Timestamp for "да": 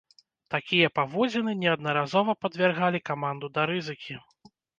3.61-3.69